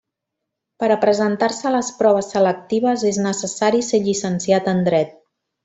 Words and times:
Per 0.83 0.87
a 0.93 0.95
presentar-se 1.03 1.67
a 1.71 1.73
les 1.75 1.91
proves 1.99 2.31
selectives 2.37 3.05
és 3.13 3.21
necessari 3.29 3.83
ser 3.93 4.01
llicenciat 4.09 4.75
en 4.77 4.85
Dret. 4.91 5.17